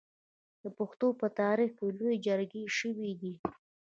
[0.63, 3.33] د پښتنو په تاریخ کې لویې جرګې شوي دي.